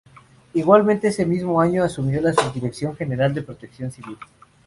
[0.55, 4.17] Igualmente, ese mismo año asumió la Subdirección General de Protección Civil.